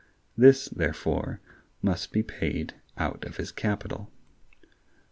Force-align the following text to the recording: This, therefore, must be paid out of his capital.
This, 0.35 0.67
therefore, 0.67 1.41
must 1.83 2.11
be 2.11 2.23
paid 2.23 2.73
out 2.97 3.23
of 3.23 3.37
his 3.37 3.51
capital. 3.51 4.09